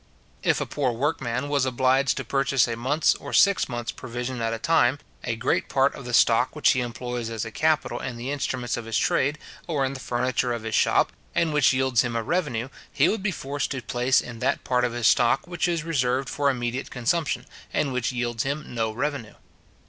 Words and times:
If 0.41 0.59
a 0.59 0.65
poor 0.65 0.91
workman 0.93 1.47
was 1.47 1.63
obliged 1.63 2.17
to 2.17 2.25
purchase 2.25 2.67
a 2.67 2.75
month's 2.75 3.13
or 3.13 3.33
six 3.33 3.69
months' 3.69 3.91
provisions 3.91 4.41
at 4.41 4.51
a 4.51 4.57
time, 4.57 4.97
a 5.23 5.35
great 5.35 5.69
part 5.69 5.93
of 5.93 6.05
the 6.05 6.13
stock 6.15 6.55
which 6.55 6.71
he 6.71 6.81
employs 6.81 7.29
as 7.29 7.45
a 7.45 7.51
capital 7.51 7.99
in 7.99 8.17
the 8.17 8.31
instruments 8.31 8.77
of 8.77 8.85
his 8.85 8.97
trade, 8.97 9.37
or 9.67 9.85
in 9.85 9.93
the 9.93 9.99
furniture 9.99 10.53
of 10.53 10.63
his 10.63 10.73
shop, 10.73 11.11
and 11.35 11.53
which 11.53 11.71
yields 11.71 12.01
him 12.01 12.15
a 12.15 12.23
revenue, 12.23 12.69
he 12.91 13.09
would 13.09 13.21
be 13.21 13.29
forced 13.29 13.69
to 13.69 13.81
place 13.83 14.21
in 14.21 14.39
that 14.39 14.63
part 14.63 14.85
of 14.85 14.93
his 14.93 15.05
stock 15.05 15.45
which 15.45 15.67
is 15.67 15.83
reserved 15.83 16.29
for 16.29 16.49
immediate 16.49 16.89
consumption, 16.89 17.45
and 17.71 17.93
which 17.93 18.11
yields 18.11 18.41
him 18.41 18.73
no 18.73 18.91
revenue. 18.91 19.35